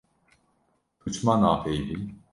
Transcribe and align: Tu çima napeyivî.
Tu 1.01 1.07
çima 1.13 1.35
napeyivî. 1.41 1.97